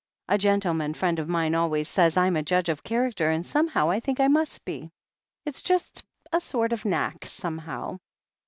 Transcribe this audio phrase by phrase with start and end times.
[0.27, 3.99] A gentleman friend of mine always says I'm a juc^e of character, and somehow I
[3.99, 4.89] think I must be.
[5.45, 7.99] It's just a sort of knack, somehow.